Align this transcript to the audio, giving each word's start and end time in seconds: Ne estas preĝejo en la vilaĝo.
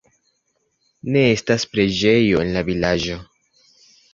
Ne 1.17 1.21
estas 1.35 1.67
preĝejo 1.75 2.41
en 2.47 2.53
la 2.57 2.65
vilaĝo. 2.71 3.19